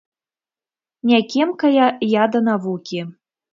Не 1.09 1.19
кемкая 1.35 1.87
я 2.21 2.25
да 2.37 2.43
навукі. 2.49 2.99